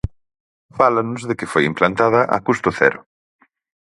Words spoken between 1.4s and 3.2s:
foi implantada a custo cero.